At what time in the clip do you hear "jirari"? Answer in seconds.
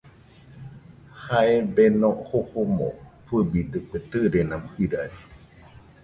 4.75-5.17